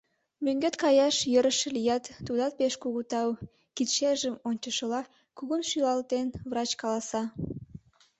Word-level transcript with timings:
Мӧҥгет 0.43 0.75
каяш 0.83 1.15
йӧрышӧ 1.33 1.69
лият, 1.75 2.03
тудат 2.25 2.53
пеш 2.59 2.73
кугу 2.83 3.01
тау,— 3.11 3.29
кидшержым 3.75 4.35
ончышыла, 4.49 5.01
кугун 5.37 5.61
шӱлалтен, 5.69 6.27
врач 6.49 6.71
каласа. 6.81 7.23